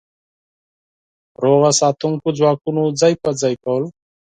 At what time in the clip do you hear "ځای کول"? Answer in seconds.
3.41-3.83